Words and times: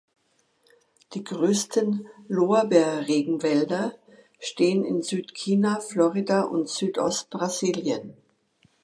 Die 1.13 1.23
größten 1.23 2.07
Lorbeer-"Regen"wälder 2.27 3.93
stehen 4.39 4.83
in 4.83 5.03
Süd-China, 5.03 5.79
Florida 5.79 6.41
und 6.41 6.67
Südost-Brasilien. 6.69 8.15